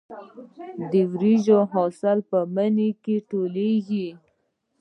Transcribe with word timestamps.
د 0.91 0.93
وریجو 1.11 1.57
حاصل 1.73 2.17
په 2.29 2.39
مني 2.55 2.89
کې 3.03 3.15
ټولېږي. 3.29 4.07